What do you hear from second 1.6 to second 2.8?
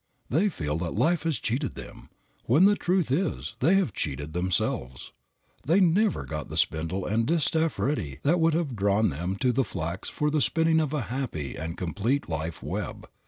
them, when the